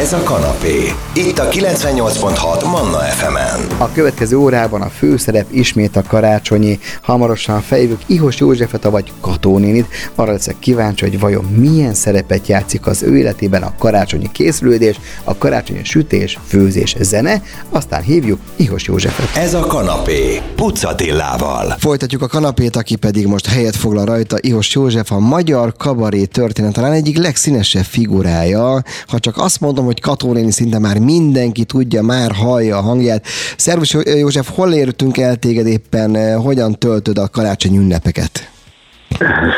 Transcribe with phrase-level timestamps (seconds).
[0.00, 0.92] Ez a kanapé.
[1.14, 3.78] Itt a 98.6 Manna FM-en.
[3.78, 6.78] A következő órában a főszerep ismét a karácsonyi.
[7.02, 9.86] Hamarosan fejlők Ihos Józsefet, vagy Katónénit.
[10.14, 15.36] Arra leszek kíváncsi, hogy vajon milyen szerepet játszik az ő életében a karácsonyi készülődés, a
[15.36, 17.42] karácsonyi sütés, főzés, zene.
[17.70, 19.42] Aztán hívjuk Ihos Józsefet.
[19.42, 20.40] Ez a kanapé.
[20.56, 21.76] Pucatillával.
[21.78, 24.36] Folytatjuk a kanapét, aki pedig most helyet foglal rajta.
[24.40, 28.82] Ihos József a magyar kabaré történet talán egyik legszínesebb figurája.
[29.06, 33.24] Ha csak azt mondom, hogy Katónéni szinte már mindenki tudja, már hallja a hangját.
[33.56, 38.50] Szervus József, hol értünk el téged éppen, hogyan töltöd a karácsony ünnepeket?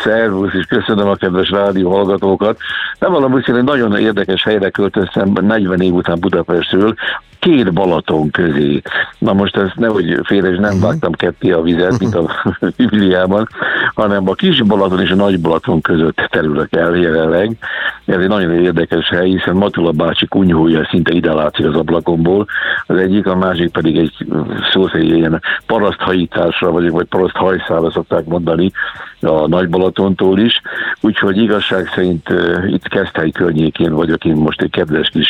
[0.05, 2.59] Szervusz, és köszönöm a kedves rádió hallgatókat.
[2.99, 6.95] Nem valami, hogy nagyon érdekes helyre költöztem 40 év után Budapestről,
[7.42, 8.82] két Balaton közé.
[9.19, 10.80] Na most ez nehogy félre, és nem uh-huh.
[10.80, 12.30] vágtam ketté a vizet, mint a
[12.77, 13.48] Bibliában,
[13.95, 17.56] hanem a kis Balaton és a nagy Balaton között terülök el jelenleg.
[18.05, 22.46] Ez egy nagyon érdekes hely, hiszen Matula bácsi kunyhója szinte ide látszik az ablakomból.
[22.87, 24.27] Az egyik, a másik pedig egy
[24.73, 28.73] szó szerint ilyen paraszthajításra, vagy, vagy paraszthajszára szokták mondani
[29.21, 30.60] a Nagy Balatontól is.
[31.01, 35.29] Úgyhogy igazság szerint uh, itt Keszthely környékén vagyok én most egy kedves kis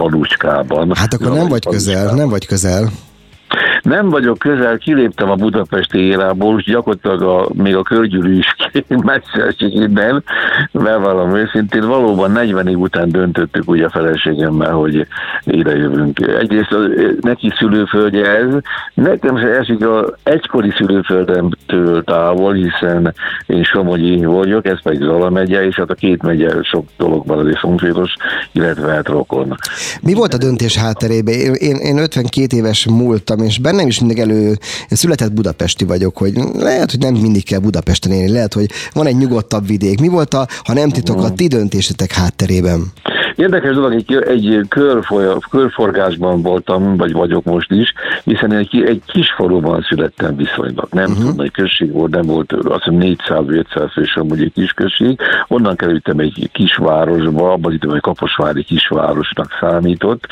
[0.00, 0.94] tanúcskában.
[0.94, 2.90] Hát akkor nem vagy közel, nem vagy közel.
[3.82, 8.54] Nem vagyok közel, kiléptem a budapesti érából, és gyakorlatilag a, még a körgyűrű is
[8.88, 10.24] messze esik innen,
[10.72, 15.06] bevallom őszintén, valóban 40 év után döntöttük úgy a feleségemmel, hogy
[15.44, 16.20] ide jövünk.
[16.20, 16.78] Egyrészt a,
[17.20, 18.54] neki szülőföldje ez,
[18.94, 23.14] nekem se esik a egykori szülőföldemtől távol, hiszen
[23.46, 27.58] én Somogyi vagyok, ez pedig Zala megye, és hát a két megye sok dologban azért
[27.58, 28.12] szomszédos,
[28.52, 29.56] illetve hát rokon.
[30.02, 31.34] Mi volt a döntés hátterében?
[31.34, 36.16] Én, én, én 52 éves múltam, és bennem is mindig elő, én született budapesti vagyok,
[36.16, 40.00] hogy lehet, hogy nem mindig kell Budapesten élni, lehet, hogy van egy nyugodtabb vidék.
[40.00, 42.92] Mi volt a, ha nem titok, a ti döntésetek hátterében?
[43.40, 47.92] Érdekes dolog, egy, egy körfoly, körforgásban voltam, vagy vagyok most is,
[48.24, 50.88] hiszen egy, egy kis faluban születtem viszonylag.
[50.90, 51.18] Nem uh-huh.
[51.18, 55.18] tudom, egy község volt, nem volt azt hiszem 400-500 fős amúgy egy kis község.
[55.48, 60.26] Onnan kerültem egy kisvárosba, abban időben egy kaposvári kisvárosnak számított.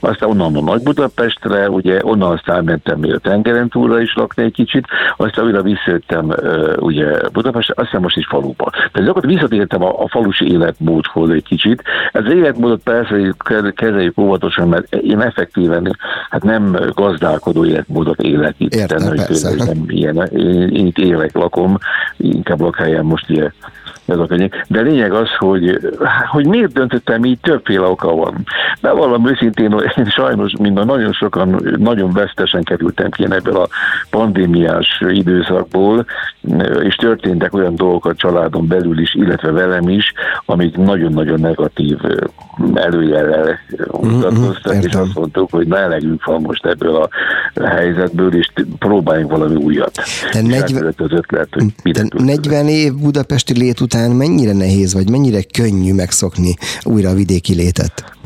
[0.00, 4.42] Aztán onnan a Nagy Budapestre, ugye onnan aztán mentem még a tengeren túlra is lakni
[4.42, 4.86] egy kicsit,
[5.16, 6.34] aztán újra visszajöttem
[6.76, 8.70] ugye Budapestre, aztán most is faluba.
[8.92, 11.82] Tehát akkor visszatértem a, a falusi életmódhoz egy kicsit.
[12.12, 13.34] Ez életmódot persze
[13.74, 15.96] kezeljük óvatosan, mert én effektíven
[16.30, 18.74] hát nem gazdálkodó életmódot élek itt.
[18.74, 19.64] Értem, nem, persze.
[19.64, 21.78] Nem ilyen, én, én itt élek, lakom,
[22.16, 23.52] inkább lakhelyen most ilyen
[24.10, 24.50] ez a könyv.
[24.68, 25.78] De lényeg az, hogy,
[26.30, 28.34] hogy miért döntöttem így, többféle oka van.
[28.80, 33.68] De valami őszintén, én sajnos, mind a nagyon sokan nagyon vesztesen kerültem ki ebből a
[34.10, 36.06] pandémiás időszakból,
[36.82, 40.12] és történtek olyan dolgok a családon belül is, illetve velem is,
[40.44, 41.98] amik nagyon-nagyon negatív
[42.74, 43.58] előjellel
[44.00, 47.08] mutatkoztak, mm-hmm, és azt mondtuk, hogy ne elegünk van most ebből a
[47.64, 50.00] helyzetből, és próbáljunk valami újat.
[50.30, 51.48] Te 40, az ötlet,
[51.82, 57.14] hogy te 40 év budapesti lét után mennyire nehéz, vagy mennyire könnyű megszokni újra a
[57.14, 58.18] vidéki létet?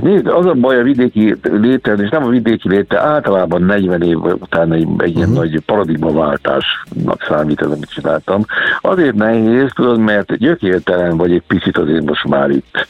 [0.00, 4.18] Nézd, az a baj a vidéki léten, és nem a vidéki léte, általában 40 év
[4.22, 5.44] után egy, egy ilyen uh-huh.
[5.44, 8.44] nagy paradigmaváltásnak számít ez, amit csináltam.
[8.80, 12.86] Azért nehéz, tudod, mert gyökértelen vagy egy picit azért most már itt.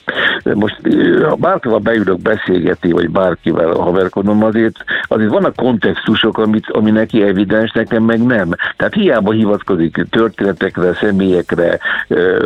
[0.55, 0.81] Most
[1.29, 7.73] ha bárkivel beülök beszélgetni, vagy bárkivel haverkodom, azért, azért vannak kontextusok, amit, ami neki evidens,
[7.73, 8.49] nekem meg nem.
[8.77, 11.79] Tehát hiába hivatkozik történetekre, személyekre,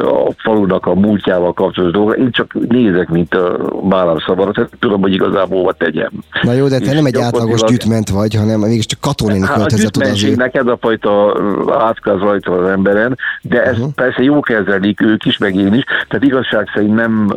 [0.03, 3.59] a falunak a múltjával kapcsolatos dolgokra, én csak nézek, mint a
[3.89, 6.11] bálám szabad, tehát tudom, hogy igazából hova tegyem.
[6.43, 10.11] Na jó, de te nem egy átlagos gyűjtment vagy, hanem mégiscsak katonének hát, költözött oda
[10.11, 10.57] azért.
[10.57, 11.41] ez a fajta
[11.79, 13.93] átkáz rajta az emberen, de ezt uh-huh.
[13.93, 17.37] persze jó kezelik ők is, meg én is, tehát igazság szerint nem,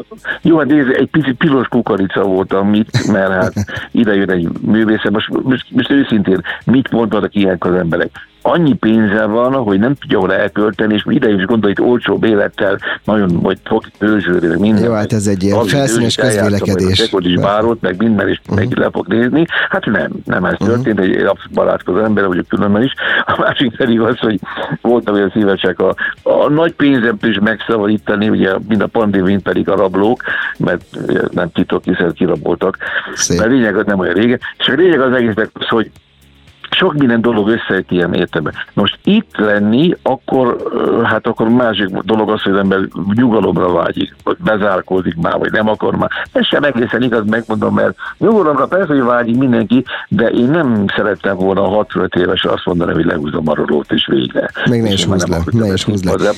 [0.49, 3.53] jó, hát nézd, egy picit piros kukorica voltam itt, mert hát
[3.91, 8.09] ide jön egy művész, most, most, most őszintén, mit mondanak ilyenkor az emberek?
[8.41, 12.77] Annyi pénze van, hogy nem tudja hol elkölteni, és ide is gondolj, hogy olcsóbb élettel,
[13.03, 14.83] nagyon, vagy fog őzsőre, minden.
[14.83, 17.09] Jó, hát ez egy ilyen felszínes közvélekedés.
[17.11, 18.55] Hogy is bárot, meg minden, is uh-huh.
[18.57, 19.45] meg le fog nézni.
[19.69, 20.67] Hát nem, nem ez uh-huh.
[20.67, 22.93] történt, egy abszolút barátkozó ember vagyok különben is.
[23.25, 24.39] A másik pedig az, hogy
[24.81, 29.75] voltam olyan szívesek a, a nagy pénzemt is megszabadítani, ugye mind a pandémint pedig a
[29.75, 30.23] rablók,
[30.57, 30.83] mert
[31.31, 32.77] nem titok, hiszen kiraboltak.
[33.13, 33.39] Szép.
[33.39, 34.39] Mert lényeg az nem olyan régen.
[34.57, 35.91] És a lényeg az egésznek az, hogy
[36.79, 38.53] sok minden dolog összejött ilyen értelemben.
[38.73, 40.57] Most itt lenni, akkor,
[41.03, 42.79] hát akkor másik dolog az, hogy az ember
[43.13, 46.09] nyugalomra vágyik, vagy bezárkózik már, vagy nem akar már.
[46.31, 51.35] Ez sem egészen igaz, megmondom, mert nyugalomra persze, hogy vágyik mindenki, de én nem szerettem
[51.35, 54.49] volna 65 éves azt mondani, hogy lehúzom a rolót is végre.
[54.69, 56.31] Még ne is húzd le, ne is húzd le.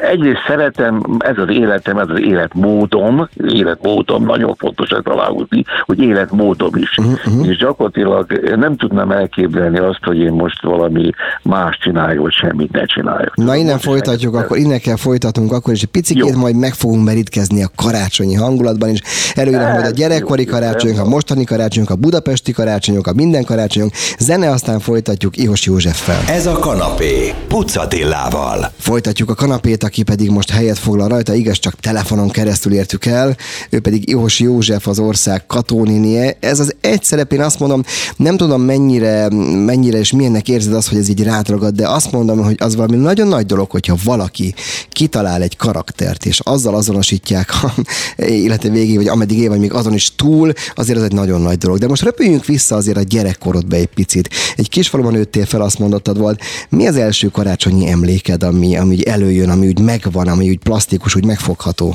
[0.00, 6.70] Egyrészt szeretem, ez az életem, ez az életmódom, életmódom, nagyon fontos ezt aláhúzni, hogy életmódom
[6.74, 6.98] is.
[6.98, 7.48] Uh-huh.
[7.48, 11.10] És gyakorlatilag nem tudnám elképzelni azt, hogy én most valami
[11.42, 13.36] más csináljak, vagy semmit ne csináljak.
[13.36, 17.62] Na innen folytatjuk, akkor innen kell folytatunk, akkor is egy picit majd meg fogunk merítkezni
[17.62, 19.00] a karácsonyi hangulatban is.
[19.34, 23.90] Előre majd a gyerekkori karácsonyok, a mostani karácsonyok, a budapesti karácsonyok, a minden karácsonyok.
[24.18, 26.20] Zene, aztán folytatjuk Ihos Józseffel.
[26.28, 28.70] Ez a kanapé, Pucatillával.
[28.78, 33.36] Folytatjuk a kanapét, aki pedig most helyet foglal rajta, igaz, csak telefonon keresztül értük el,
[33.70, 36.36] ő pedig Ihos József az ország katóninie.
[36.40, 37.82] Ez az egy szerep, én azt mondom,
[38.16, 42.44] nem tudom mennyire, mennyire és milyennek érzed az, hogy ez így rátragad, de azt mondom,
[42.44, 44.54] hogy az valami nagyon nagy dolog, hogyha valaki
[44.90, 47.72] kitalál egy karaktert, és azzal azonosítják a
[48.22, 51.58] élete végéig, vagy ameddig él, vagy még azon is túl, azért ez egy nagyon nagy
[51.58, 51.78] dolog.
[51.78, 54.28] De most repüljünk vissza azért a gyerekkorodba egy picit.
[54.56, 56.40] Egy kisfaluban nőttél fel, azt mondottad volt.
[56.68, 61.24] Mi az első karácsonyi emléked, ami, ami előjön, ami úgy megvan, ami úgy plastikus, úgy
[61.24, 61.94] megfogható?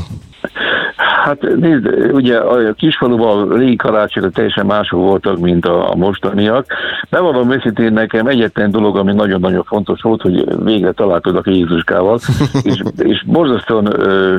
[1.22, 6.66] Hát nézd, ugye a kisfaluban a régi karácsonyok teljesen mások voltak, mint a, a mostaniak.
[7.10, 12.20] Bevallom őszintén nekem egyetlen dolog, ami nagyon-nagyon fontos volt, hogy végre találkozok Jézuskával,
[12.64, 14.38] és, és borzasztóan ö,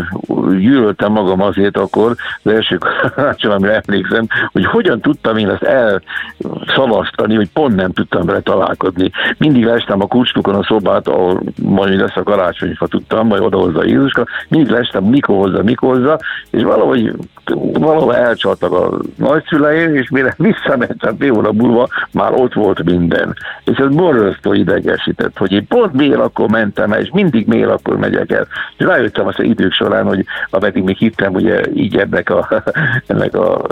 [0.58, 7.34] gyűlöltem magam azért akkor, az első karácsony, amire emlékszem, hogy hogyan tudtam én ezt elszalasztani,
[7.34, 9.10] hogy pont nem tudtam vele találkozni.
[9.38, 14.26] Mindig lestem a kulcstukon a szobát, ahol majd lesz a karácsonyfa tudtam, majd odahozza Jézuska,
[14.48, 16.18] mindig lestem mikor hozza, mikor hozza,
[16.50, 17.12] és valahogy
[17.72, 23.36] valahol elcsaltak a nagyszüleim, és mire visszamentem fél óra múlva, már ott volt minden.
[23.64, 27.96] És ez borzasztó idegesített, hogy én pont miért akkor mentem el, és mindig miért akkor
[27.96, 28.46] megyek el.
[28.76, 32.48] És rájöttem az idők során, hogy ameddig még hittem ugye így ennek a,
[33.06, 33.66] ennek a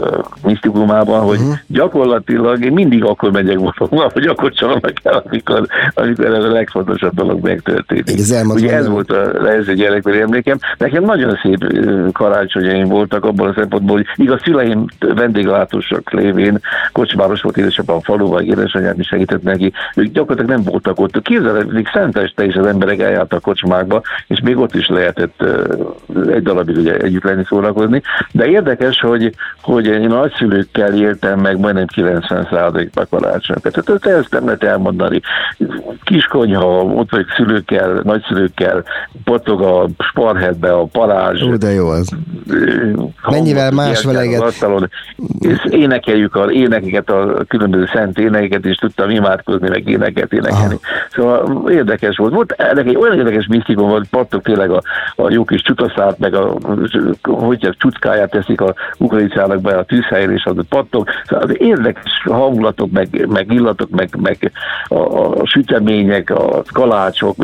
[0.45, 1.55] misztikumában, hogy uh-huh.
[1.67, 7.15] gyakorlatilag én mindig akkor megyek volna, hogy akkor csalnak el, amikor, amikor ez a legfontosabb
[7.15, 8.09] dolog megtörténik.
[8.09, 10.59] Ez ugye ez volt a, ez egy gyerekkori emlékem.
[10.79, 11.67] Nekem nagyon szép
[12.13, 16.59] karácsonyaim voltak abban a szempontból, hogy igaz szüleim vendéglátósak lévén,
[16.93, 21.23] kocsmáros volt édesapám a faluban, édesanyám is segített neki, ők gyakorlatilag nem voltak ott.
[21.23, 25.45] Képzeld, még Szenteste is az emberek eljártak kocsmákba, és még ott is lehetett
[26.29, 28.03] egy darabig ugye együtt lenni szórakozni.
[28.33, 33.85] De érdekes, hogy, hogy én nagyszülőkkel éltem meg majdnem 90%-ban karácsonyokat.
[33.85, 35.21] Tehát ezt nem lehet elmondani.
[36.03, 38.85] Kiskonyha, ott vagy szülőkkel, nagyszülőkkel,
[39.25, 41.43] potog a sparhetbe, a parázs.
[41.43, 42.09] Ó, de jó az
[43.31, 44.41] mennyivel más veleget.
[44.41, 44.91] Asztalon,
[45.39, 50.79] és énekeljük a énekeket, a különböző szent énekeket, és tudtam imádkozni, meg éneket énekelni.
[50.83, 51.09] Aha.
[51.11, 52.33] Szóval érdekes volt.
[52.33, 54.83] Volt ennek egy olyan érdekes misztikum volt, pattok tényleg a,
[55.17, 56.57] a jó kis csutaszát, meg a,
[57.23, 61.09] hogy a csuckáját teszik a ukricának be a tűzhelyre, és az pattok.
[61.25, 64.53] Szóval az érdekes hangulatok, meg, meg illatok, meg, meg
[64.89, 64.99] a,
[65.41, 67.37] a sütemények, a kalácsok,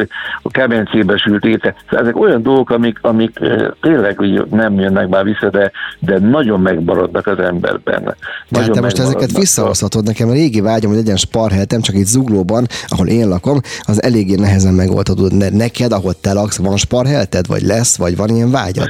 [0.42, 1.74] a kemencébe sült étel.
[1.84, 6.60] Szóval ezek olyan dolgok, amik, amik eh, tényleg nem jönnek már vissza, de, de nagyon
[6.60, 8.14] megmaradnak az emberben.
[8.48, 12.66] Nagyon te most ezeket visszahozhatod nekem, a régi vágyom, hogy legyen sparheltem, csak itt Zuglóban,
[12.86, 15.28] ahol én lakom, az eléggé nehezen megoldható.
[15.28, 18.88] De neked, ahol te laksz, van sparhelted, vagy lesz, vagy van ilyen vágyad?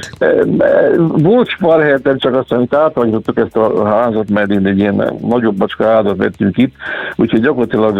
[1.07, 5.85] Volt sparheltem, csak azt, amit átalakítottuk ezt a házat, mert én egy ilyen nagyobb bacska
[5.85, 6.73] házat vettünk itt,
[7.15, 7.97] úgyhogy gyakorlatilag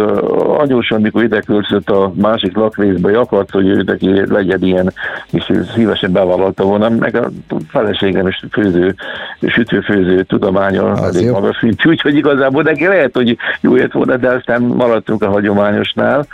[0.58, 4.94] anyósan, mikor ide költözött a másik lakrészbe, akart, hogy ő neki legyen ilyen,
[5.32, 7.30] és szívesen bevállalta volna, meg a
[7.70, 8.96] feleségem is főző,
[9.42, 14.62] sütőfőző tudománya elég magas szintű, úgyhogy igazából neki lehet, hogy jó ért volna, de aztán
[14.62, 16.26] maradtunk a hagyományosnál.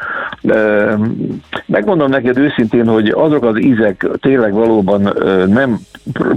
[1.65, 5.13] Megmondom neked őszintén, hogy azok az ízek tényleg valóban
[5.47, 5.77] nem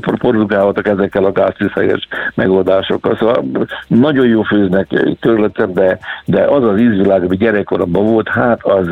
[0.03, 3.17] produkálhatok ezekkel a gáztűzhelyes megoldásokkal.
[3.17, 3.45] Szóval
[3.87, 4.87] nagyon jó főznek
[5.21, 8.87] törletem, de, de az az ízvilág, ami gyerekkoromban volt, hát az,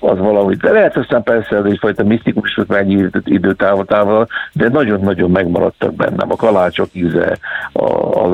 [0.00, 6.30] az valahogy, de lehet aztán persze ez egyfajta misztikus mennyi időtávol, de nagyon-nagyon megmaradtak bennem
[6.30, 7.38] a kalácsok íze,
[7.72, 7.84] a,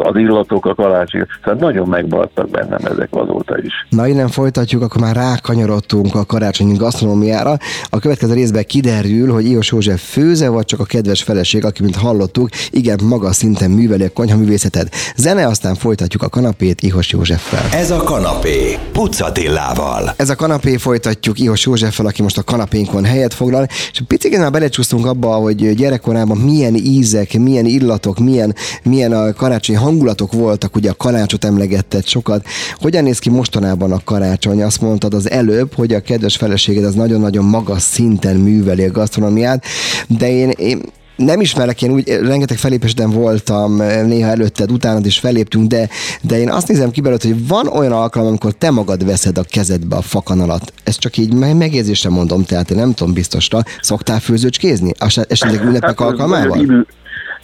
[0.00, 3.72] az illatok, a kalácsok, tehát nagyon megmaradtak bennem ezek azóta is.
[3.88, 7.56] Na innen folytatjuk, akkor már rákanyarodtunk a karácsonyi gasztronómiára.
[7.90, 11.96] A következő részben kiderül, hogy Ios József főze, vagy csak a kedves feleség, aki, mint
[11.96, 14.94] hallottuk, igen, magas szinten műveli a konyhaművészetet.
[15.16, 17.80] Zene, aztán folytatjuk a kanapét Ihos Józseffel.
[17.80, 20.14] Ez a kanapé, Pucatillával.
[20.16, 24.38] Ez a kanapé folytatjuk Ihos János Józseffel, aki most a kanapénkon helyet foglal, és picit
[24.38, 30.76] már belecsúsztunk abba, hogy gyerekkorában milyen ízek, milyen illatok, milyen, milyen a karácsonyi hangulatok voltak,
[30.76, 32.46] ugye a karácsot emlegetted sokat.
[32.74, 34.62] Hogyan néz ki mostanában a karácsony?
[34.62, 39.64] Azt mondtad az előbb, hogy a kedves feleséged az nagyon-nagyon magas szinten műveli a gasztronómiát,
[40.08, 40.80] de én, én
[41.16, 45.88] nem ismerek, én úgy rengeteg felépésben voltam, néha előtted, utánad is feléptünk, de,
[46.22, 49.42] de én azt nézem ki belőle, hogy van olyan alkalom, amikor te magad veszed a
[49.42, 50.72] kezedbe a fakanalat.
[50.84, 53.62] Ezt csak így megérzésre mondom, tehát én nem tudom biztosra.
[53.80, 54.92] Szoktál főzőcskézni?
[55.28, 56.86] Esetleg ünnepek hát, alkalmával?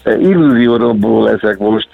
[0.04, 1.88] Illúzióról leszek most,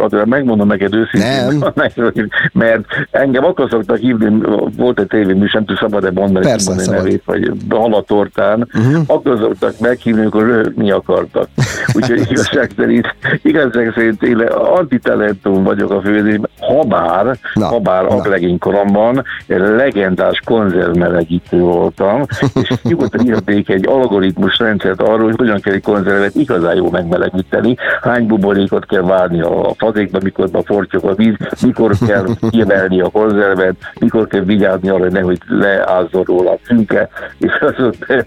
[0.00, 1.64] azért megmondom neked őszintén,
[2.52, 4.38] mert engem akkor szoktak hívni,
[4.76, 7.04] volt egy tévéműsor, nem tudom, szabad-e mondani, Persze, mondani szabad.
[7.04, 9.02] nevét, vagy halatortán, uh-huh.
[9.06, 11.48] akkor szoktak meghívni, amikor röhögni akartak.
[11.96, 18.04] Úgyhogy igazság szerint, igazság szerint én antitalentum vagyok a főzésben, ha bár, na, ha bár
[18.04, 18.22] a
[18.58, 22.24] koromban legendás konzervmelegítő voltam,
[22.62, 27.44] és nyugodtan írték egy algoritmus rendszert arról, hogy hogyan kell egy konzervet igazán jó megmelegíteni
[27.46, 33.00] készíteni, hány buborékot kell várni a fazékba, mikor a fortyog a víz, mikor kell kiemelni
[33.00, 37.90] a konzervet, mikor kell vigyázni arra, nehogy leázzon róla a cünke, és az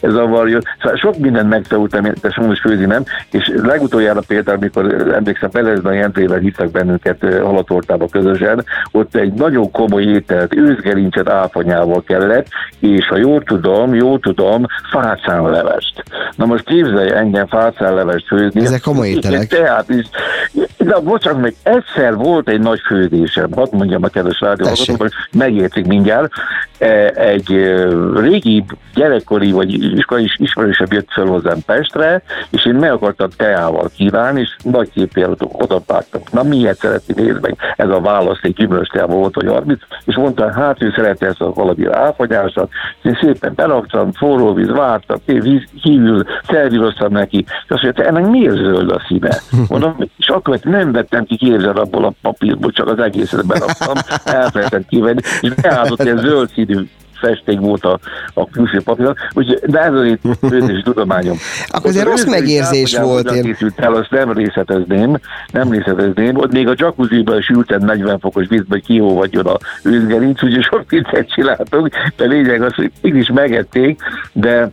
[0.00, 0.58] ez a varjó.
[0.80, 6.38] Szóval sok mindent megtanultam, de most főzni nem, és legutoljára például, amikor emlékszem, Pelezben Jentével
[6.38, 12.46] hívtak bennünket halatortába közösen, ott egy nagyon komoly ételt, őzgerincset áfanyával kellett,
[12.78, 16.02] és ha jól tudom, jól tudom, fácánlevest.
[16.36, 18.49] Na most képzelj engem fácánlevest főzni.
[18.52, 19.48] Ezek komoly ételek.
[19.48, 20.06] Tehát is.
[20.84, 24.66] De bocsánat, meg egyszer volt egy nagy fődésem, hadd mondjam a kedves rádió,
[24.98, 26.32] hogy megértik mindjárt.
[26.78, 27.48] E, egy
[28.14, 34.40] régi gyerekkori vagy iskolai ismerősebb jött fel hozzám Pestre, és én meg akartam teával kívánni,
[34.40, 36.20] és nagy képjáratok odapágtam.
[36.32, 37.56] Na miért szeretni nézni meg?
[37.76, 41.52] Ez a válasz egy gyümölcs volt, hogy 30, és mondta, hát ő szereti ezt a
[41.52, 42.70] valami áfagyásat,
[43.02, 48.26] és én szépen beraktam, forró víz, vártam, víz, hívül, szervíroztam neki, és azt mondja, ennek
[48.26, 49.40] miért zöld a színe?
[49.68, 54.84] Mondom, és akkor nem vettem ki, képzel abból a papírból, csak az egészet beraktam, elfelejtettem
[54.88, 56.88] kivenni, és beállott egy zöld színű
[57.20, 57.98] festék volt a,
[58.34, 61.36] a külső papíron, úgyhogy, de ez az itt főzési tudományom.
[61.68, 63.30] Akkor azért rossz megérzés volt.
[63.30, 63.42] Én...
[63.42, 65.18] Készült el, azt nem részletezném,
[65.52, 70.42] nem részletezném, ott még a jacuzziban is ültem 40 fokos vízbe, hogy kiolvadjon a őzgerinc,
[70.42, 74.00] úgyhogy sok viccet csináltunk, de lényeg az, hogy így is megették,
[74.32, 74.70] de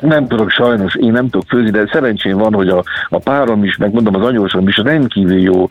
[0.00, 3.76] nem tudok sajnos, én nem tudok főzni, de szerencsém van, hogy a, a párom is,
[3.76, 5.66] meg mondom az anyósom is rendkívül jó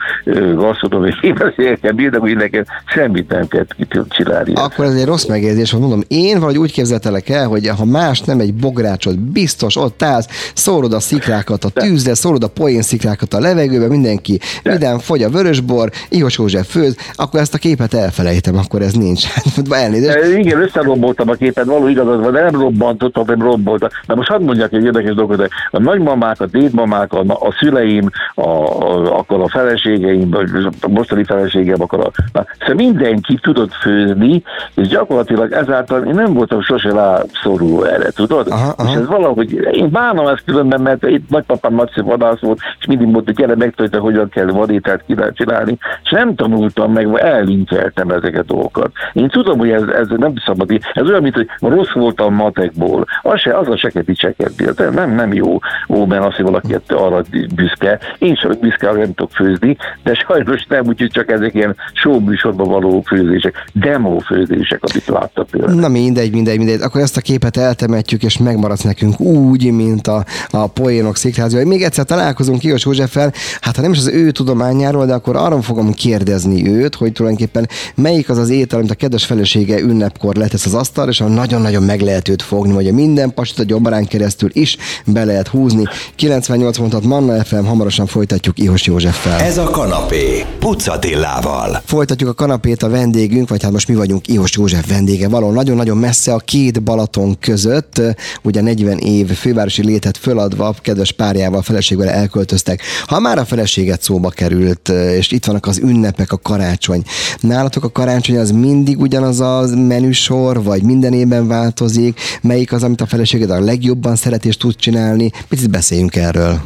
[0.56, 3.66] gasztronómiai képességekkel bírnak, hogy nekem semmit nem kell
[4.10, 4.54] csinálni.
[4.54, 8.22] Akkor ez egy rossz megérzés, hogy mondom, én vagy úgy képzeltelek el, hogy ha más
[8.22, 13.34] nem egy bográcsot, biztos ott állsz, szórod a szikrákat a tűzre, szórod a poén szikrákat
[13.34, 14.70] a levegőbe, mindenki, de.
[14.70, 19.26] minden fogy a vörösbor, Ihos József főz, akkor ezt a képet elfelejtem, akkor ez nincs.
[19.70, 20.38] Elnézést.
[20.38, 24.74] Igen, összeromboltam a képet, való igazad van, de nem robbantottam, nem robboltam most hadd mondjak
[24.74, 29.48] egy érdekes dolgot, hogy a nagymamák, a dédmamák, a, a szüleim, a, a, akkor a
[29.48, 30.36] feleségeim,
[30.82, 34.44] a mostani feleségem, akkor a, na, szóval mindenki tudott főzni,
[34.76, 38.48] és gyakorlatilag ezáltal én nem voltam sose rászoruló erre, tudod?
[38.48, 38.90] Aha, aha.
[38.90, 43.08] És ez valahogy, én bánom ezt különben, mert itt nagypapám nagyszerű vadász volt, és mindig
[43.08, 48.54] mondta, gyere megtanulta, hogyan kell vadétát csinálni, és nem tanultam meg, vagy elvinceltem ezeket a
[48.54, 48.92] dolgokat.
[49.14, 53.40] Én tudom, hogy ez, ez nem szabad, ez olyan, mint hogy rossz voltam matekból, az
[53.40, 54.86] se, az a se dicsekedni.
[54.96, 57.24] Nem, nem jó óben az, hogy valaki arra
[57.56, 58.00] büszke.
[58.20, 62.20] Én sem büszke, arra nem tudok főzni, de sajnos nem, úgyhogy csak ezek ilyen show
[62.20, 65.80] műsorban való főzések, demo főzések, amit láttak például.
[65.80, 66.82] Na mindegy, mindegy, mindegy.
[66.82, 71.66] Akkor ezt a képet eltemetjük, és megmaradsz nekünk úgy, mint a, a poénok szikrázi.
[71.66, 75.62] Még egyszer találkozunk Kios Józseffel, hát ha nem is az ő tudományáról, de akkor arra
[75.62, 80.66] fogom kérdezni őt, hogy tulajdonképpen melyik az az étel, amit a kedves felesége ünnepkor letesz
[80.66, 83.66] az asztal, és nagyon-nagyon meg lehet őt fogni, hogy a minden pastat a
[84.08, 85.84] keresztül is be lehet húzni.
[86.16, 89.40] 98 mondat Manna FM, hamarosan folytatjuk Ihos Józseffel.
[89.40, 91.82] Ez a kanapé, Pucatillával.
[91.86, 95.28] Folytatjuk a kanapét a vendégünk, vagy hát most mi vagyunk Ihos József vendége.
[95.28, 98.02] Való nagyon-nagyon messze a két Balaton között,
[98.42, 102.82] ugye 40 év fővárosi létet föladva, kedves párjával, feleségvel elköltöztek.
[103.06, 107.04] Ha már a feleséget szóba került, és itt vannak az ünnepek, a karácsony.
[107.40, 112.20] Nálatok a karácsony az mindig ugyanaz a menüsor, vagy minden évben változik?
[112.42, 115.32] Melyik az, amit a feleséged a legjobb jobban szeret és tud csinálni.
[115.48, 116.62] Picit beszéljünk erről.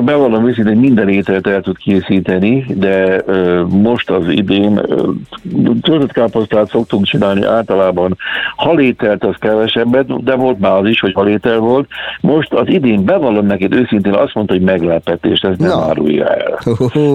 [0.00, 4.80] Bevallom őszintén, minden ételt el tud készíteni, de ö, most az idén
[5.82, 8.16] töltött káposztát szoktunk csinálni általában.
[8.56, 11.88] Halételt az kevesebbet, de volt már az is, hogy halétel volt.
[12.20, 15.80] Most az idén bevallom neked őszintén azt mondta, hogy meglepetés, ez nem no.
[15.80, 16.58] árulja el.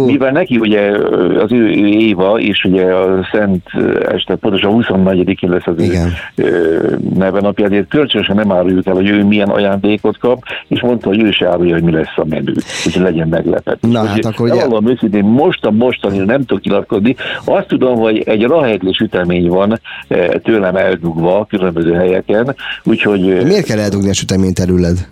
[0.05, 0.91] Mivel neki ugye
[1.39, 3.63] az ő, ő Éva, és ugye a Szent
[4.12, 6.09] Este, pontosan 24-én lesz az Igen.
[6.36, 11.07] ő neve napja, ezért kölcsönösen nem áruljuk el, hogy ő milyen ajándékot kap, és mondta,
[11.07, 12.53] hogy ő se árulja, hogy mi lesz a menü.
[12.85, 13.91] Úgyhogy legyen meglepetés.
[13.91, 14.65] Na, hát akkor ugye...
[14.65, 17.15] Valami őszintén most a mostani nem tudok nyilatkozni.
[17.45, 23.43] Azt tudom, hogy egy rahegli sütemény van eh, tőlem eldugva különböző helyeken, úgyhogy...
[23.45, 25.07] Miért kell eldugni a süteményt előled?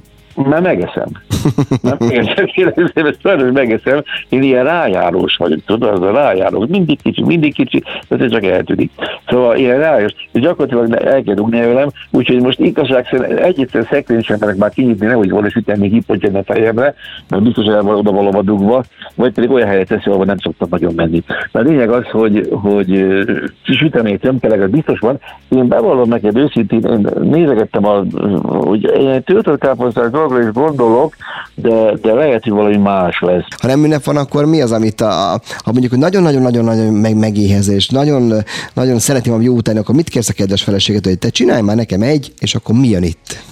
[0.46, 1.08] Már megeszem.
[1.82, 1.98] Nem
[2.46, 4.04] kérdezem, ezt hogy megeszem.
[4.30, 6.66] Én ilyen rájárós vagyok, tudod, az a rájárós.
[6.70, 8.92] Mindig kicsi, mindig kicsi, ez csak eltűnik.
[9.28, 10.14] Szóval ilyen rájárós.
[10.32, 15.06] Gyakorlatilag el kell dugni velem, úgyhogy most igazság szerint egyetlen szekrény sem merek már kinyitni,
[15.06, 16.96] nehogy volna sütni, kipontjan a fejemre,
[17.30, 18.84] mert biztos el van oda valóban dugva,
[19.16, 21.24] vagy pedig olyan helyet teszi, ahol nem szoktam nagyon menni.
[21.52, 23.16] De a lényeg az, hogy, hogy
[23.64, 25.20] sütemény tömkeleg, az biztos van.
[25.50, 28.04] Én bevallom neked őszintén, én nézegettem a,
[28.44, 31.16] hogy ilyen töltött káposztás dologra is gondolok,
[31.56, 33.46] de, de lehet, hogy valami más lesz.
[33.62, 38.34] Ha nem ünnep van, akkor mi az, amit a, a, mondjuk, nagyon-nagyon-nagyon-nagyon meg, megéhezés, nagyon,
[38.74, 41.76] nagyon szeretném a jó után, akkor mit kérsz a kedves feleséget, hogy te csinálj már
[41.76, 43.46] nekem egy, és akkor mi jön itt?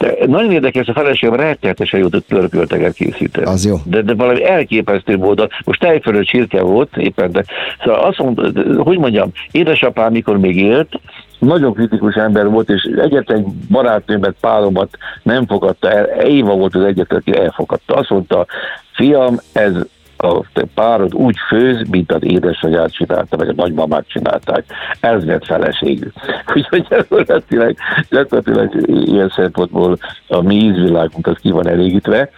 [0.00, 3.46] De nagyon érdekes, a feleségem rettenetesen jó törpölteget készíteni.
[3.46, 3.76] Az jó.
[3.84, 5.48] De, de valami elképesztő volt.
[5.64, 7.44] Most tejfölő csirke volt éppen, de
[7.84, 11.00] szóval azt mondta, hogy mondjam, édesapám, mikor még élt,
[11.42, 16.04] nagyon kritikus ember volt, és egyetlen barátnőmet, páromat nem fogadta el.
[16.04, 17.94] Éva volt az egyetlen, aki elfogadta.
[17.94, 18.46] Azt mondta,
[18.92, 19.74] fiam, ez
[20.16, 20.44] a
[20.74, 24.64] párod úgy főz, mint az édesanyát csinálta, vagy a nagymamát csinálták.
[25.00, 26.06] Ez lett feleségű.
[26.54, 27.74] Úgyhogy gyakorlatilag,
[28.10, 32.30] gyakorlatilag ilyen szempontból a mi ízvilágunk az ki van elégítve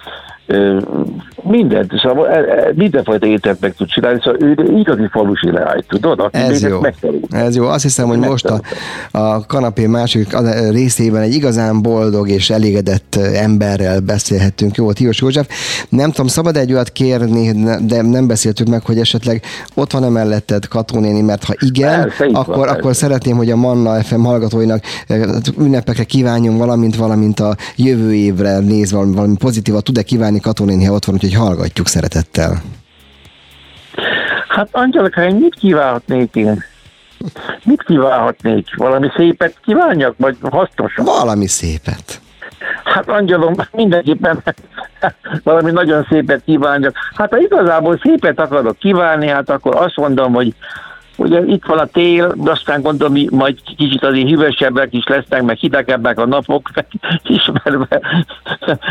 [1.43, 6.21] mindent, szóval e, e, mindenfajta ételt meg tud csinálni, szóval ő igazi falusi leány, tudod?
[6.21, 6.81] Aki Ez jó.
[7.31, 7.65] Ez jó.
[7.65, 8.61] Azt hiszem, hogy most a,
[9.11, 10.37] a kanapé másik
[10.71, 14.77] részében egy igazán boldog és elégedett emberrel beszélhetünk.
[14.77, 15.49] Jó, Tiós József.
[15.89, 17.53] Nem tudom, szabad egy olyat kérni,
[17.87, 19.43] de nem beszéltük meg, hogy esetleg
[19.75, 24.03] ott van-e melletted Katónéni, mert ha igen, Persze, akkor, van, akkor szeretném, hogy a Manna
[24.03, 24.83] FM hallgatóinak
[25.59, 31.05] ünnepekre kívánjunk valamint, valamint a jövő évre nézve valami pozitívat tud-e kívánni Iványi Katonéni ott
[31.05, 32.63] van, úgyhogy hallgatjuk szeretettel.
[34.49, 36.65] Hát Angelika, én mit kívánhatnék én?
[37.65, 38.77] Mit kívánhatnék?
[38.77, 41.05] Valami szépet kívánjak, vagy hasznosan?
[41.05, 42.21] Valami szépet.
[42.85, 44.43] Hát Angelom, mindenképpen
[45.51, 46.97] valami nagyon szépet kívánjak.
[47.15, 50.55] Hát ha igazából szépet akarok kívánni, hát akkor azt mondom, hogy
[51.17, 55.57] Ugye itt van a tél, de aztán gondolom, majd kicsit azért hűvösebbek is lesznek, meg
[55.57, 56.71] hidegebbek a napok,
[57.25, 58.01] ismerve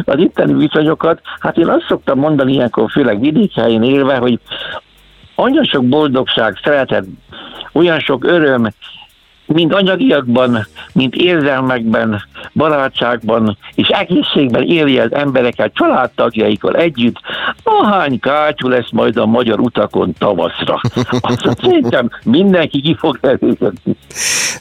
[0.05, 1.21] az itteni viszonyokat.
[1.39, 4.39] Hát én azt szoktam mondani ilyenkor, főleg vidékhelyén élve, hogy
[5.35, 7.05] olyan sok boldogság, szeretet,
[7.71, 8.67] olyan sok öröm,
[9.45, 12.21] mind anyagiakban, mind érzelmekben,
[12.53, 17.19] barátságban és egészségben éli az embereket családtagjaikkal együtt,
[17.63, 20.81] ahány kátyú lesz majd a magyar utakon tavaszra.
[21.21, 23.95] Azt szerintem mindenki ki fog elégedni.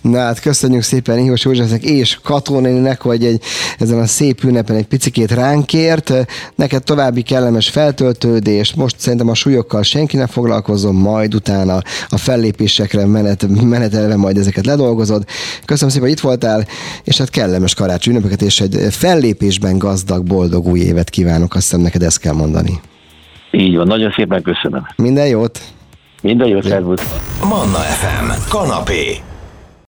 [0.03, 3.43] Na hát köszönjük szépen Ihos Józsefnek és Katónének, hogy egy,
[3.79, 6.13] ezen a szép ünnepen egy picikét ránkért.
[6.55, 11.75] Neked további kellemes feltöltődést, most szerintem a súlyokkal senki ne foglalkozom, majd utána
[12.09, 15.25] a fellépésekre menet, menetelve majd ezeket ledolgozod.
[15.65, 16.65] Köszönöm szépen, hogy itt voltál,
[17.05, 21.81] és hát kellemes karácsony ünnepeket, és egy fellépésben gazdag, boldog új évet kívánok, azt hiszem
[21.81, 22.81] neked ezt kell mondani.
[23.51, 24.87] Így van, nagyon szépen köszönöm.
[24.97, 25.61] Minden jót!
[26.23, 27.03] Minden jót, szervusz!
[27.49, 29.32] Manna FM, kanapé.